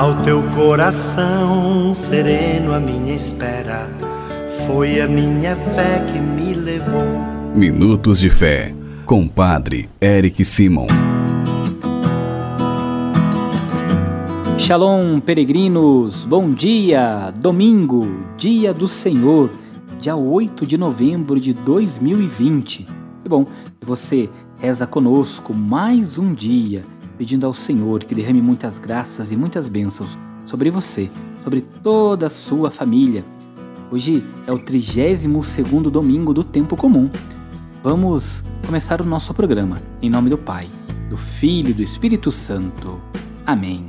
Ao 0.00 0.22
teu 0.22 0.42
coração 0.54 1.94
sereno, 1.94 2.72
a 2.72 2.80
minha 2.80 3.14
espera 3.14 3.86
foi 4.66 4.98
a 4.98 5.06
minha 5.06 5.54
fé 5.54 6.02
que 6.10 6.18
me 6.18 6.54
levou. 6.54 7.04
Minutos 7.54 8.18
de 8.18 8.30
Fé, 8.30 8.74
com 9.04 9.28
Padre 9.28 9.90
Eric 10.00 10.42
Simon. 10.42 10.86
Shalom, 14.58 15.20
peregrinos! 15.20 16.24
Bom 16.24 16.50
dia! 16.50 17.30
Domingo, 17.38 18.24
dia 18.38 18.72
do 18.72 18.88
Senhor, 18.88 19.50
dia 19.98 20.16
8 20.16 20.66
de 20.66 20.78
novembro 20.78 21.38
de 21.38 21.52
2020. 21.52 22.88
Que 23.22 23.28
bom 23.28 23.44
que 23.44 23.86
você 23.86 24.30
reza 24.58 24.86
conosco 24.86 25.52
mais 25.52 26.18
um 26.18 26.32
dia 26.32 26.86
pedindo 27.20 27.44
ao 27.44 27.52
Senhor 27.52 28.02
que 28.02 28.14
derrame 28.14 28.40
muitas 28.40 28.78
graças 28.78 29.30
e 29.30 29.36
muitas 29.36 29.68
bênçãos 29.68 30.16
sobre 30.46 30.70
você, 30.70 31.10
sobre 31.38 31.60
toda 31.60 32.28
a 32.28 32.30
sua 32.30 32.70
família. 32.70 33.22
Hoje 33.90 34.24
é 34.46 34.52
o 34.52 34.58
32º 34.58 35.90
domingo 35.90 36.32
do 36.32 36.42
tempo 36.42 36.78
comum. 36.78 37.10
Vamos 37.82 38.42
começar 38.64 39.02
o 39.02 39.04
nosso 39.04 39.34
programa 39.34 39.82
em 40.00 40.08
nome 40.08 40.30
do 40.30 40.38
Pai, 40.38 40.66
do 41.10 41.16
Filho 41.18 41.68
e 41.68 41.74
do 41.74 41.82
Espírito 41.82 42.32
Santo. 42.32 42.98
Amém. 43.44 43.84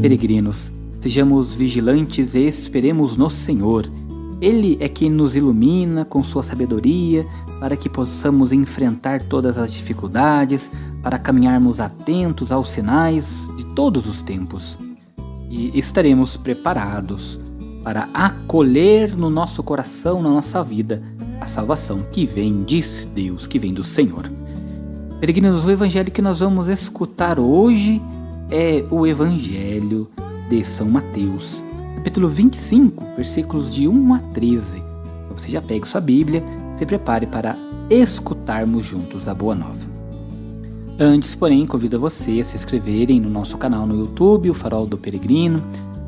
Peregrinos, 0.00 0.72
sejamos 0.98 1.56
vigilantes 1.56 2.34
e 2.34 2.46
esperemos 2.46 3.18
no 3.18 3.28
Senhor 3.28 3.86
ele 4.40 4.76
é 4.80 4.88
quem 4.88 5.10
nos 5.10 5.36
ilumina 5.36 6.04
com 6.04 6.22
sua 6.22 6.42
sabedoria 6.42 7.26
para 7.60 7.76
que 7.76 7.88
possamos 7.88 8.52
enfrentar 8.52 9.22
todas 9.22 9.56
as 9.56 9.72
dificuldades, 9.72 10.70
para 11.02 11.18
caminharmos 11.18 11.80
atentos 11.80 12.50
aos 12.50 12.70
sinais 12.70 13.50
de 13.56 13.64
todos 13.74 14.06
os 14.06 14.22
tempos. 14.22 14.78
E 15.48 15.78
estaremos 15.78 16.36
preparados 16.36 17.38
para 17.82 18.08
acolher 18.12 19.16
no 19.16 19.30
nosso 19.30 19.62
coração, 19.62 20.22
na 20.22 20.30
nossa 20.30 20.62
vida, 20.64 21.02
a 21.40 21.46
salvação 21.46 22.02
que 22.10 22.26
vem 22.26 22.64
de 22.64 22.82
Deus, 23.14 23.46
que 23.46 23.58
vem 23.58 23.72
do 23.72 23.84
Senhor. 23.84 24.30
Peregrinos, 25.20 25.64
o 25.64 25.70
evangelho 25.70 26.10
que 26.10 26.22
nós 26.22 26.40
vamos 26.40 26.68
escutar 26.68 27.38
hoje 27.38 28.02
é 28.50 28.84
o 28.90 29.06
evangelho 29.06 30.10
de 30.48 30.64
São 30.64 30.90
Mateus 30.90 31.62
capítulo 32.04 32.28
25, 32.28 33.02
versículos 33.16 33.74
de 33.74 33.88
1 33.88 34.12
a 34.12 34.18
13. 34.18 34.84
Então 35.24 35.34
você 35.34 35.48
já 35.48 35.62
pegue 35.62 35.88
sua 35.88 36.02
Bíblia, 36.02 36.44
se 36.76 36.84
prepare 36.84 37.26
para 37.26 37.56
escutarmos 37.88 38.84
juntos 38.84 39.26
a 39.26 39.32
Boa 39.32 39.54
Nova. 39.54 39.90
Antes, 41.00 41.34
porém, 41.34 41.66
convido 41.66 41.98
você 41.98 42.40
a 42.40 42.44
se 42.44 42.56
inscreverem 42.56 43.18
no 43.18 43.30
nosso 43.30 43.56
canal 43.56 43.86
no 43.86 43.98
YouTube, 43.98 44.50
o 44.50 44.54
Farol 44.54 44.86
do 44.86 44.98
Peregrino, 44.98 45.62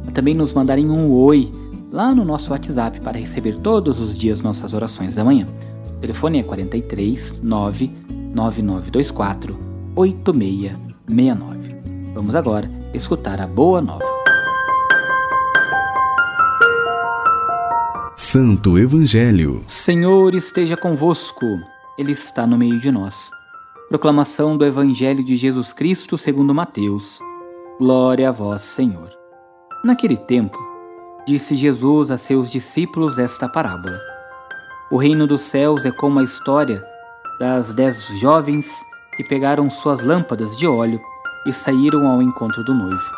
a 0.06 0.10
também 0.10 0.34
nos 0.34 0.52
mandarem 0.52 0.90
um 0.90 1.10
oi 1.12 1.50
lá 1.90 2.14
no 2.14 2.26
nosso 2.26 2.52
WhatsApp 2.52 3.00
para 3.00 3.18
receber 3.18 3.56
todos 3.56 3.98
os 3.98 4.14
dias 4.14 4.42
nossas 4.42 4.74
orações 4.74 5.14
da 5.14 5.24
manhã. 5.24 5.48
O 5.96 5.98
telefone 5.98 6.40
é 6.40 6.42
43 6.42 7.40
99924 7.42 9.58
8669. 9.96 11.74
Vamos 12.12 12.36
agora 12.36 12.70
escutar 12.92 13.40
a 13.40 13.46
Boa 13.46 13.80
Nova. 13.80 14.15
Santo 18.28 18.76
Evangelho. 18.76 19.62
Senhor 19.68 20.34
esteja 20.34 20.76
convosco, 20.76 21.46
Ele 21.96 22.10
está 22.10 22.44
no 22.44 22.58
meio 22.58 22.80
de 22.80 22.90
nós. 22.90 23.30
Proclamação 23.88 24.58
do 24.58 24.64
Evangelho 24.64 25.22
de 25.22 25.36
Jesus 25.36 25.72
Cristo 25.72 26.18
segundo 26.18 26.52
Mateus. 26.52 27.20
Glória 27.78 28.28
a 28.28 28.32
vós, 28.32 28.62
Senhor. 28.62 29.10
Naquele 29.84 30.16
tempo, 30.16 30.58
disse 31.24 31.54
Jesus 31.54 32.10
a 32.10 32.18
seus 32.18 32.50
discípulos 32.50 33.16
esta 33.16 33.48
parábola. 33.48 33.96
O 34.90 34.96
reino 34.96 35.24
dos 35.28 35.42
céus 35.42 35.84
é 35.84 35.92
como 35.92 36.18
a 36.18 36.24
história 36.24 36.84
das 37.38 37.74
dez 37.74 38.08
jovens 38.18 38.84
que 39.16 39.22
pegaram 39.22 39.70
suas 39.70 40.02
lâmpadas 40.02 40.56
de 40.56 40.66
óleo 40.66 41.00
e 41.46 41.52
saíram 41.52 42.08
ao 42.08 42.20
encontro 42.20 42.64
do 42.64 42.74
noivo. 42.74 43.08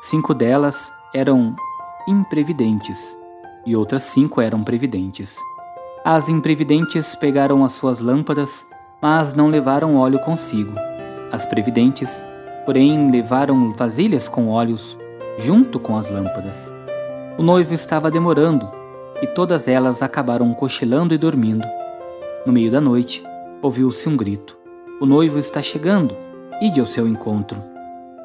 Cinco 0.00 0.32
delas 0.32 0.92
eram 1.12 1.56
imprevidentes 2.06 3.18
e 3.68 3.76
outras 3.76 4.02
cinco 4.02 4.40
eram 4.40 4.64
previdentes. 4.64 5.36
As 6.02 6.30
imprevidentes 6.30 7.14
pegaram 7.14 7.62
as 7.62 7.72
suas 7.72 8.00
lâmpadas, 8.00 8.64
mas 9.00 9.34
não 9.34 9.48
levaram 9.48 9.96
óleo 9.96 10.18
consigo. 10.20 10.72
As 11.30 11.44
previdentes, 11.44 12.24
porém, 12.64 13.10
levaram 13.10 13.74
vasilhas 13.74 14.26
com 14.26 14.48
óleos 14.48 14.96
junto 15.36 15.78
com 15.78 15.98
as 15.98 16.10
lâmpadas. 16.10 16.72
O 17.36 17.42
noivo 17.42 17.74
estava 17.74 18.10
demorando 18.10 18.66
e 19.20 19.26
todas 19.26 19.68
elas 19.68 20.02
acabaram 20.02 20.54
cochilando 20.54 21.12
e 21.12 21.18
dormindo. 21.18 21.66
No 22.46 22.52
meio 22.54 22.70
da 22.70 22.80
noite, 22.80 23.22
ouviu-se 23.60 24.08
um 24.08 24.16
grito: 24.16 24.58
O 25.02 25.04
noivo 25.04 25.38
está 25.38 25.60
chegando, 25.60 26.16
ide 26.62 26.80
ao 26.80 26.86
seu 26.86 27.06
encontro. 27.06 27.62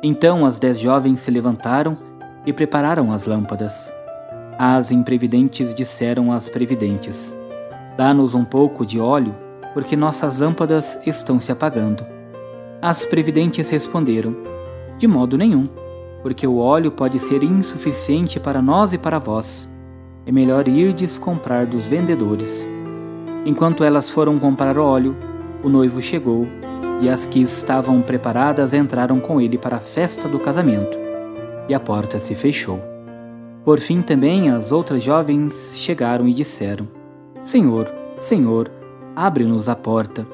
Então 0.02 0.46
as 0.46 0.58
dez 0.58 0.80
jovens 0.80 1.20
se 1.20 1.30
levantaram 1.30 1.98
e 2.46 2.54
prepararam 2.54 3.12
as 3.12 3.26
lâmpadas. 3.26 3.92
As 4.58 4.92
imprevidentes 4.92 5.74
disseram 5.74 6.32
às 6.32 6.48
previdentes: 6.48 7.36
Dá-nos 7.98 8.36
um 8.36 8.46
pouco 8.46 8.86
de 8.86 9.00
óleo, 9.00 9.36
porque 9.74 9.96
nossas 9.96 10.40
lâmpadas 10.40 11.00
estão 11.06 11.40
se 11.40 11.52
apagando. 11.52 12.06
As 12.82 13.04
previdentes 13.04 13.70
responderam: 13.70 14.36
De 14.98 15.08
modo 15.08 15.38
nenhum, 15.38 15.68
porque 16.22 16.46
o 16.46 16.58
óleo 16.58 16.92
pode 16.92 17.20
ser 17.20 17.44
insuficiente 17.44 18.40
para 18.40 18.62
nós 18.62 18.94
e 18.94 18.98
para 18.98 19.20
vós. 19.20 19.70
É 20.26 20.32
melhor 20.32 20.68
irdes 20.68 21.18
comprar 21.18 21.66
dos 21.66 21.86
vendedores. 21.86 22.68
Enquanto 23.46 23.84
elas 23.84 24.10
foram 24.10 24.40
comprar 24.40 24.78
óleo, 24.78 25.16
o 25.64 25.68
noivo 25.70 26.02
chegou, 26.02 26.48
e 27.02 27.10
as 27.10 27.26
que 27.26 27.42
estavam 27.42 28.02
preparadas 28.02 28.74
entraram 28.74 29.20
com 29.20 29.42
ele 29.42 29.58
para 29.58 29.78
a 29.78 29.82
festa 29.82 30.30
do 30.30 30.40
casamento, 30.40 30.98
e 31.68 31.74
a 31.74 31.80
porta 31.80 32.20
se 32.20 32.36
fechou. 32.36 32.93
Por 33.64 33.80
fim 33.80 34.02
também 34.02 34.50
as 34.50 34.74
outras 34.74 35.02
jovens 35.02 35.74
chegaram 35.78 36.28
e 36.28 36.34
disseram: 36.34 36.88
Senhor, 37.44 37.90
Senhor, 38.20 38.70
abre-nos 39.16 39.70
a 39.70 39.76
porta. 39.76 40.28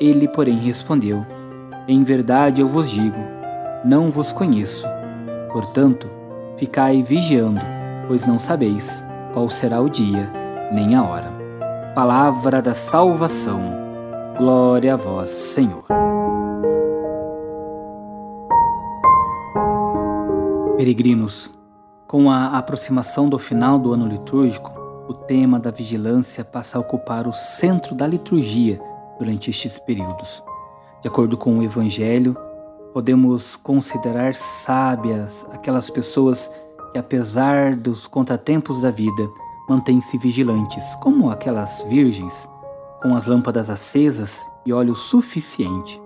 Ele, 0.00 0.26
porém, 0.26 0.56
respondeu: 0.56 1.24
Em 1.86 2.02
verdade 2.02 2.62
eu 2.62 2.68
vos 2.68 2.90
digo, 2.90 3.18
não 3.84 4.10
vos 4.10 4.32
conheço. 4.32 4.86
Portanto, 5.52 6.08
ficai 6.56 7.02
vigiando, 7.02 7.60
pois 8.08 8.26
não 8.26 8.38
sabeis 8.38 9.04
qual 9.34 9.50
será 9.50 9.80
o 9.80 9.90
dia 9.90 10.30
nem 10.72 10.94
a 10.94 11.02
hora. 11.02 11.32
Palavra 11.94 12.62
da 12.62 12.74
salvação. 12.74 13.60
Glória 14.38 14.94
a 14.94 14.96
vós, 14.96 15.30
Senhor. 15.30 15.84
Peregrinos, 20.76 21.50
com 22.06 22.30
a 22.30 22.56
aproximação 22.56 23.28
do 23.28 23.38
final 23.38 23.78
do 23.78 23.92
ano 23.92 24.06
litúrgico, 24.06 24.72
o 25.08 25.14
tema 25.14 25.58
da 25.58 25.70
vigilância 25.70 26.44
passa 26.44 26.78
a 26.78 26.80
ocupar 26.80 27.26
o 27.26 27.32
centro 27.32 27.94
da 27.94 28.06
liturgia 28.06 28.80
durante 29.18 29.50
estes 29.50 29.78
períodos. 29.78 30.42
De 31.02 31.08
acordo 31.08 31.36
com 31.36 31.58
o 31.58 31.62
Evangelho, 31.62 32.36
podemos 32.92 33.56
considerar 33.56 34.34
sábias 34.34 35.46
aquelas 35.50 35.90
pessoas 35.90 36.50
que, 36.92 36.98
apesar 36.98 37.74
dos 37.74 38.06
contratempos 38.06 38.82
da 38.82 38.90
vida, 38.90 39.28
mantêm-se 39.68 40.16
vigilantes, 40.16 40.94
como 40.96 41.30
aquelas 41.30 41.82
virgens, 41.88 42.48
com 43.02 43.16
as 43.16 43.26
lâmpadas 43.26 43.68
acesas 43.68 44.46
e 44.64 44.72
óleo 44.72 44.94
suficiente. 44.94 46.00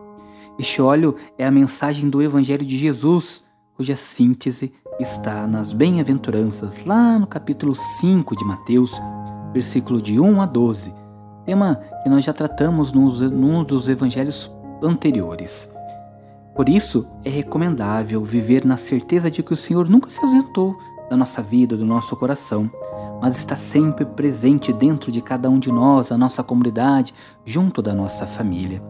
Este 0.59 0.81
óleo 0.81 1.14
é 1.38 1.46
a 1.46 1.50
mensagem 1.50 2.08
do 2.08 2.23
Evangelho 2.23 2.64
de 2.64 2.76
Jesus, 2.76 3.44
cuja 3.76 3.96
síntese 3.96 4.73
está 5.02 5.47
nas 5.47 5.73
Bem-aventuranças, 5.73 6.85
lá 6.85 7.19
no 7.19 7.26
capítulo 7.26 7.75
5 7.75 8.37
de 8.37 8.44
Mateus, 8.44 9.00
versículo 9.50 10.00
de 10.00 10.20
1 10.20 10.43
a 10.43 10.47
12, 10.47 10.94
tema 11.47 11.81
que 12.02 12.08
nós 12.11 12.23
já 12.23 12.35
tratamos 12.35 12.93
num 12.93 13.64
dos 13.64 13.88
evangelhos 13.88 14.52
anteriores. 14.82 15.70
Por 16.55 16.69
isso, 16.69 17.06
é 17.25 17.31
recomendável 17.31 18.23
viver 18.23 18.67
na 18.67 18.76
certeza 18.76 19.31
de 19.31 19.43
que 19.43 19.55
o 19.55 19.56
Senhor 19.56 19.88
nunca 19.88 20.11
se 20.11 20.23
ausentou 20.23 20.76
da 21.08 21.17
nossa 21.17 21.43
vida, 21.43 21.79
do 21.79 21.87
nosso 21.87 22.14
coração, 22.17 22.70
mas 23.23 23.38
está 23.38 23.56
sempre 23.56 24.05
presente 24.05 24.70
dentro 24.70 25.11
de 25.11 25.23
cada 25.23 25.49
um 25.49 25.58
de 25.58 25.73
nós, 25.73 26.11
da 26.11 26.19
nossa 26.19 26.43
comunidade, 26.43 27.14
junto 27.43 27.81
da 27.81 27.94
nossa 27.94 28.26
família. 28.26 28.82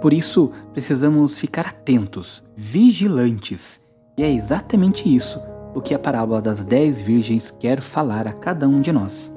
Por 0.00 0.12
isso, 0.12 0.50
precisamos 0.72 1.38
ficar 1.38 1.68
atentos, 1.68 2.42
vigilantes 2.56 3.83
e 4.16 4.22
é 4.22 4.30
exatamente 4.30 5.12
isso 5.12 5.40
o 5.74 5.80
que 5.80 5.92
a 5.92 5.98
parábola 5.98 6.40
das 6.40 6.62
dez 6.62 7.02
virgens 7.02 7.50
quer 7.50 7.80
falar 7.80 8.28
a 8.28 8.32
cada 8.32 8.68
um 8.68 8.80
de 8.80 8.92
nós. 8.92 9.34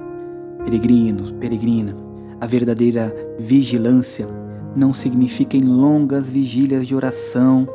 Peregrinos, 0.64 1.32
peregrina, 1.32 1.96
a 2.40 2.46
verdadeira 2.46 3.14
vigilância 3.38 4.28
não 4.76 4.92
significa 4.92 5.56
em 5.56 5.62
longas 5.62 6.30
vigílias 6.30 6.86
de 6.86 6.94
oração, 6.94 7.68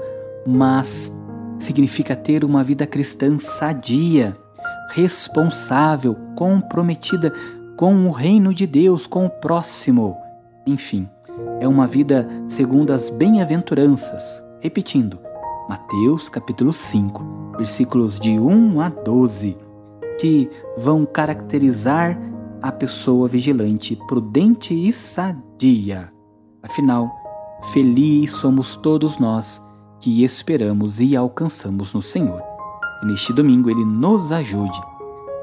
mas 0.48 1.12
significa 1.60 2.16
ter 2.16 2.46
uma 2.46 2.64
vida 2.64 2.88
cristã 2.88 3.38
sadia, 3.38 4.38
responsável, 4.92 6.16
comprometida 6.36 7.34
com 7.76 8.08
o 8.08 8.12
reino 8.12 8.54
de 8.54 8.66
Deus, 8.66 9.06
com 9.06 9.26
o 9.26 9.30
próximo. 9.30 10.16
Enfim, 10.66 11.10
é 11.60 11.68
uma 11.68 11.86
vida 11.86 12.28
segundo 12.48 12.94
as 12.94 13.10
bem-aventuranças. 13.10 14.42
Repetindo, 14.62 15.20
Mateus 15.74 16.30
capítulo 16.30 16.72
5, 16.72 17.56
versículos 17.58 18.20
de 18.20 18.40
1 18.40 18.80
a 18.80 18.90
12, 18.90 19.58
que 20.20 20.48
vão 20.78 21.04
caracterizar 21.04 22.16
a 22.62 22.72
pessoa 22.72 23.28
vigilante, 23.28 23.96
prudente 24.08 24.72
e 24.76 24.94
sadia. 24.94 26.14
Afinal, 26.62 27.12
feliz 27.72 28.34
somos 28.34 28.78
todos 28.78 29.18
nós 29.18 29.64
que 30.00 30.24
esperamos 30.24 31.00
e 31.00 31.16
alcançamos 31.16 31.92
no 31.96 32.04
Senhor. 32.04 32.44
E 33.02 33.08
neste 33.08 33.34
domingo 33.34 33.68
ele 33.68 33.84
nos 33.84 34.32
ajude, 34.32 34.80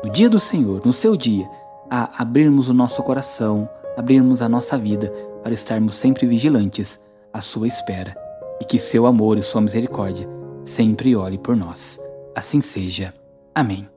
no 0.04 0.12
dia 0.12 0.30
do 0.30 0.38
Senhor, 0.38 0.80
no 0.84 0.92
seu 0.92 1.16
dia, 1.16 1.50
a 1.90 2.22
abrirmos 2.22 2.68
o 2.68 2.72
nosso 2.72 3.02
coração, 3.02 3.68
abrirmos 3.96 4.42
a 4.42 4.48
nossa 4.48 4.78
vida 4.78 5.12
para 5.42 5.52
estarmos 5.52 5.96
sempre 5.96 6.24
vigilantes 6.24 7.00
à 7.32 7.40
sua 7.40 7.66
espera 7.66 8.19
e 8.60 8.64
que 8.64 8.78
seu 8.78 9.06
amor 9.06 9.38
e 9.38 9.42
sua 9.42 9.60
misericórdia 9.60 10.28
sempre 10.64 11.16
olhe 11.16 11.38
por 11.38 11.56
nós. 11.56 12.00
Assim 12.34 12.60
seja. 12.60 13.14
Amém. 13.54 13.88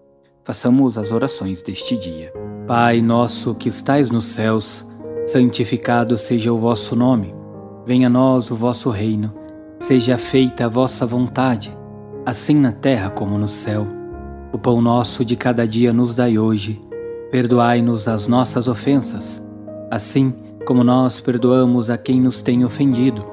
Façamos 0.43 0.97
as 0.97 1.11
orações 1.11 1.61
deste 1.61 1.97
dia. 1.97 2.33
Pai 2.67 3.01
nosso 3.01 3.53
que 3.55 3.69
estais 3.69 4.09
nos 4.09 4.25
céus, 4.25 4.85
santificado 5.25 6.17
seja 6.17 6.51
o 6.51 6.57
vosso 6.57 6.95
nome. 6.95 7.33
Venha 7.85 8.07
a 8.07 8.09
nós 8.09 8.49
o 8.51 8.55
vosso 8.55 8.89
reino. 8.89 9.33
Seja 9.79 10.17
feita 10.17 10.65
a 10.65 10.69
vossa 10.69 11.05
vontade, 11.05 11.77
assim 12.25 12.55
na 12.55 12.71
terra 12.71 13.09
como 13.09 13.37
no 13.37 13.47
céu. 13.47 13.85
O 14.53 14.57
pão 14.57 14.81
nosso 14.81 15.25
de 15.25 15.35
cada 15.35 15.67
dia 15.67 15.91
nos 15.91 16.15
dai 16.15 16.37
hoje. 16.37 16.81
Perdoai-nos 17.31 18.07
as 18.07 18.27
nossas 18.27 18.67
ofensas, 18.67 19.43
assim 19.91 20.33
como 20.65 20.83
nós 20.83 21.19
perdoamos 21.19 21.89
a 21.89 21.97
quem 21.97 22.21
nos 22.21 22.41
tem 22.41 22.63
ofendido. 22.63 23.32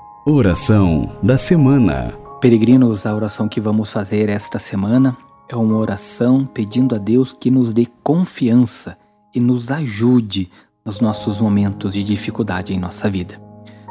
Oração 0.23 1.17
da 1.23 1.35
semana. 1.35 2.13
Peregrinos, 2.39 3.07
a 3.07 3.15
oração 3.15 3.49
que 3.49 3.59
vamos 3.59 3.91
fazer 3.91 4.29
esta 4.29 4.59
semana 4.59 5.17
é 5.49 5.55
uma 5.55 5.75
oração 5.75 6.45
pedindo 6.45 6.93
a 6.93 6.99
Deus 6.99 7.33
que 7.33 7.49
nos 7.49 7.73
dê 7.73 7.87
confiança 8.03 8.99
e 9.33 9.39
nos 9.39 9.71
ajude 9.71 10.51
nos 10.85 11.01
nossos 11.01 11.39
momentos 11.39 11.93
de 11.93 12.03
dificuldade 12.03 12.71
em 12.71 12.79
nossa 12.79 13.09
vida. 13.09 13.41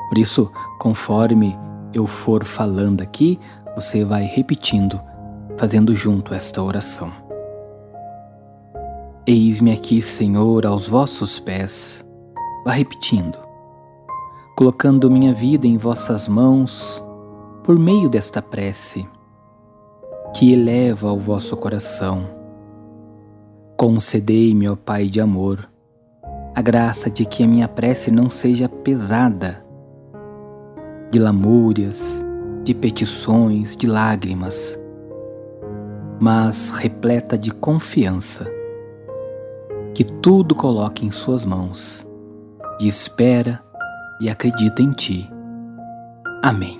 Por 0.08 0.18
isso, 0.18 0.52
conforme 0.78 1.58
eu 1.92 2.06
for 2.06 2.44
falando 2.44 3.00
aqui, 3.00 3.36
você 3.74 4.04
vai 4.04 4.22
repetindo, 4.22 5.00
fazendo 5.58 5.96
junto 5.96 6.32
esta 6.32 6.62
oração. 6.62 7.12
Eis-me 9.26 9.72
aqui, 9.72 10.00
Senhor, 10.00 10.64
aos 10.64 10.86
vossos 10.86 11.40
pés. 11.40 12.06
Vá 12.64 12.70
repetindo, 12.70 13.49
colocando 14.60 15.10
minha 15.10 15.32
vida 15.32 15.66
em 15.66 15.78
vossas 15.78 16.28
mãos 16.28 17.02
por 17.64 17.78
meio 17.78 18.10
desta 18.10 18.42
prece 18.42 19.08
que 20.36 20.52
eleva 20.52 21.08
ao 21.08 21.16
vosso 21.16 21.56
coração. 21.56 22.28
Concedei-me, 23.74 24.76
Pai 24.76 25.06
de 25.06 25.18
amor, 25.18 25.66
a 26.54 26.60
graça 26.60 27.08
de 27.08 27.24
que 27.24 27.42
a 27.42 27.48
minha 27.48 27.66
prece 27.66 28.10
não 28.10 28.28
seja 28.28 28.68
pesada 28.68 29.64
de 31.10 31.18
lamúrias, 31.18 32.22
de 32.62 32.74
petições, 32.74 33.74
de 33.74 33.86
lágrimas, 33.86 34.78
mas 36.20 36.68
repleta 36.68 37.38
de 37.38 37.50
confiança, 37.50 38.46
que 39.94 40.04
tudo 40.04 40.54
coloque 40.54 41.06
em 41.06 41.10
Suas 41.10 41.46
mãos, 41.46 42.06
e 42.78 42.86
espera 42.86 43.69
e 44.20 44.28
acredita 44.28 44.82
em 44.82 44.92
Ti. 44.92 45.30
Amém. 46.42 46.76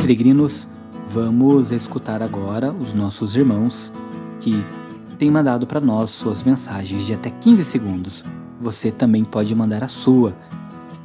Peregrinos, 0.00 0.68
Vamos 1.16 1.72
escutar 1.72 2.22
agora 2.22 2.70
os 2.70 2.92
nossos 2.92 3.34
irmãos 3.34 3.90
que 4.38 4.62
têm 5.18 5.30
mandado 5.30 5.66
para 5.66 5.80
nós 5.80 6.10
suas 6.10 6.42
mensagens 6.42 7.06
de 7.06 7.14
até 7.14 7.30
15 7.30 7.64
segundos. 7.64 8.22
Você 8.60 8.90
também 8.90 9.24
pode 9.24 9.54
mandar 9.54 9.82
a 9.82 9.88
sua. 9.88 10.34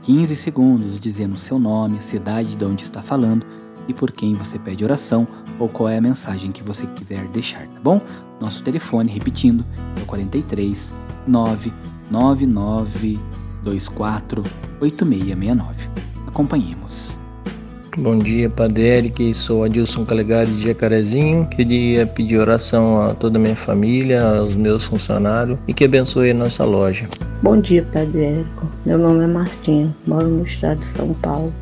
15 0.03 0.35
segundos 0.35 0.99
dizendo 0.99 1.37
seu 1.37 1.57
nome, 1.57 1.97
a 1.97 2.01
cidade 2.01 2.57
de 2.57 2.65
onde 2.65 2.83
está 2.83 3.01
falando 3.01 3.45
e 3.87 3.93
por 3.93 4.11
quem 4.11 4.35
você 4.35 4.59
pede 4.59 4.83
oração 4.83 5.25
ou 5.57 5.69
qual 5.69 5.87
é 5.87 5.97
a 5.97 6.01
mensagem 6.01 6.51
que 6.51 6.61
você 6.61 6.85
quiser 6.87 7.25
deixar, 7.27 7.65
tá 7.67 7.79
bom? 7.81 8.01
Nosso 8.37 8.61
telefone, 8.63 9.09
repetindo, 9.09 9.63
é 9.97 10.01
o 10.01 10.05
43 10.05 10.93
999 11.25 11.71
24 13.63 14.43
8669. 14.81 15.89
Acompanhemos. 16.27 17.17
Bom 17.97 18.17
dia, 18.17 18.49
Padre 18.49 18.83
Eric. 18.83 19.33
Sou 19.33 19.65
Adilson 19.65 20.05
Calegari 20.05 20.49
de 20.49 20.65
Jacarezinho. 20.65 21.45
Queria 21.47 22.07
pedir 22.07 22.37
oração 22.37 23.01
a 23.01 23.13
toda 23.13 23.37
a 23.37 23.41
minha 23.41 23.55
família, 23.55 24.23
aos 24.23 24.55
meus 24.55 24.83
funcionários 24.85 25.59
e 25.67 25.73
que 25.73 25.83
abençoe 25.83 26.31
a 26.31 26.33
nossa 26.33 26.63
loja. 26.63 27.07
Bom 27.43 27.59
dia, 27.59 27.85
Padre 27.91 28.23
Érico. 28.23 28.67
Meu 28.85 28.97
nome 28.97 29.25
é 29.25 29.27
Martinha, 29.27 29.93
moro 30.07 30.27
no 30.27 30.43
estado 30.43 30.79
de 30.79 30.85
São 30.85 31.13
Paulo. 31.15 31.53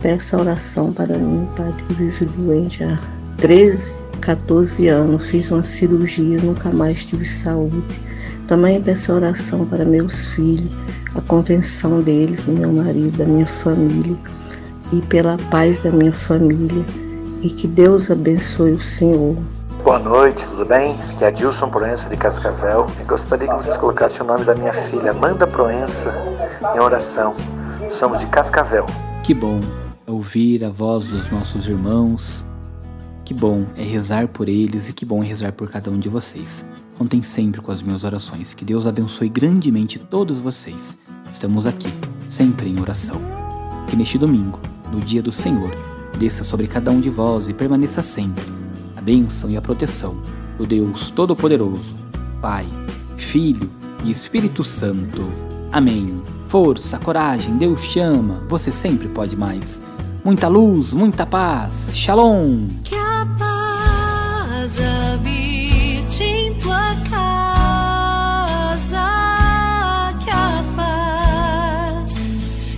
Peço 0.00 0.36
oração 0.36 0.92
para 0.92 1.18
mim, 1.18 1.46
Padre, 1.56 1.82
que 1.86 1.94
vive 1.94 2.24
doente 2.26 2.82
há 2.82 2.98
13, 3.38 3.98
14 4.20 4.88
anos. 4.88 5.26
Fiz 5.26 5.50
uma 5.50 5.62
cirurgia, 5.62 6.40
nunca 6.40 6.70
mais 6.70 7.04
tive 7.04 7.26
saúde. 7.26 7.82
Também 8.46 8.82
peço 8.82 9.12
oração 9.12 9.64
para 9.66 9.84
meus 9.84 10.26
filhos, 10.26 10.72
a 11.14 11.20
convenção 11.22 12.02
deles, 12.02 12.44
do 12.44 12.52
meu 12.52 12.72
marido, 12.72 13.16
da 13.18 13.24
minha 13.24 13.46
família 13.46 14.16
e 14.92 15.00
pela 15.02 15.36
paz 15.50 15.78
da 15.78 15.90
minha 15.90 16.12
família 16.12 16.84
e 17.42 17.50
que 17.50 17.66
Deus 17.66 18.10
abençoe 18.10 18.72
o 18.72 18.80
Senhor. 18.80 19.36
Boa 19.82 19.98
noite, 19.98 20.46
tudo 20.48 20.64
bem? 20.64 20.94
Aqui 21.10 21.24
é 21.24 21.26
Adilson 21.28 21.68
Proença 21.68 22.08
de 22.08 22.16
Cascavel. 22.16 22.86
Eu 22.98 23.06
gostaria 23.06 23.46
que 23.46 23.54
vocês 23.54 23.76
colocassem 23.76 24.22
o 24.22 24.24
nome 24.24 24.44
da 24.44 24.54
minha 24.54 24.72
filha, 24.72 25.10
Amanda 25.10 25.46
Proença, 25.46 26.14
em 26.74 26.80
oração. 26.80 27.36
Somos 27.90 28.20
de 28.20 28.26
Cascavel. 28.26 28.86
Que 29.22 29.34
bom 29.34 29.60
ouvir 30.06 30.64
a 30.64 30.70
voz 30.70 31.08
dos 31.08 31.30
nossos 31.30 31.68
irmãos. 31.68 32.46
Que 33.24 33.34
bom 33.34 33.64
é 33.76 33.82
rezar 33.82 34.28
por 34.28 34.48
eles 34.48 34.88
e 34.88 34.92
que 34.92 35.04
bom 35.04 35.22
é 35.22 35.26
rezar 35.26 35.52
por 35.52 35.70
cada 35.70 35.90
um 35.90 35.98
de 35.98 36.08
vocês. 36.08 36.64
Contem 36.96 37.22
sempre 37.22 37.60
com 37.60 37.72
as 37.72 37.82
minhas 37.82 38.04
orações. 38.04 38.54
Que 38.54 38.64
Deus 38.64 38.86
abençoe 38.86 39.28
grandemente 39.28 39.98
todos 39.98 40.38
vocês. 40.38 40.98
Estamos 41.30 41.66
aqui, 41.66 41.88
sempre 42.28 42.68
em 42.68 42.80
oração. 42.80 43.20
Que 43.88 43.96
neste 43.96 44.16
domingo 44.16 44.60
no 44.92 45.00
dia 45.00 45.20
do 45.20 45.32
Senhor, 45.32 45.74
desça 46.18 46.44
sobre 46.44 46.68
cada 46.68 46.90
um 46.90 47.00
de 47.00 47.10
vós 47.10 47.48
e 47.48 47.54
permaneça 47.54 48.00
sempre 48.00 48.44
a 48.96 49.00
bênção 49.00 49.50
e 49.50 49.56
a 49.56 49.62
proteção 49.62 50.16
do 50.56 50.64
Deus 50.64 51.10
Todo-Poderoso, 51.10 51.96
Pai, 52.40 52.66
Filho 53.16 53.68
e 54.04 54.10
Espírito 54.10 54.62
Santo. 54.62 55.24
Amém. 55.72 56.22
Força, 56.46 56.98
coragem, 56.98 57.56
Deus 57.56 57.88
te 57.88 57.98
ama, 57.98 58.40
você 58.48 58.70
sempre 58.70 59.08
pode 59.08 59.36
mais. 59.36 59.80
Muita 60.24 60.46
luz, 60.46 60.92
muita 60.92 61.26
paz. 61.26 61.90
Shalom. 61.92 62.68
Que 62.84 62.94
a 62.94 63.26
paz 63.36 64.76
habite 64.80 65.33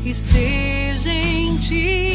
esteja 0.08 1.10
em 1.10 1.56
ti. 1.56 2.05